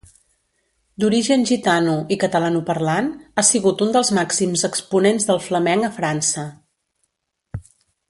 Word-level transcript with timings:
D'origen 1.03 1.43
gitano 1.49 1.93
i 2.15 2.17
catalanoparlant, 2.23 3.13
ha 3.37 3.45
sigut 3.51 3.85
un 3.87 3.95
dels 3.99 4.13
màxims 4.21 4.67
exponents 4.73 5.31
del 5.31 5.43
flamenc 5.49 5.89
a 5.93 5.97
França. 6.03 6.51